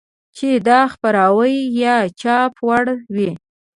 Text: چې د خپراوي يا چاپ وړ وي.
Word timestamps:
چې 0.35 0.49
د 0.67 0.69
خپراوي 0.91 1.55
يا 1.83 1.95
چاپ 2.21 2.53
وړ 2.67 2.85
وي. 3.15 3.31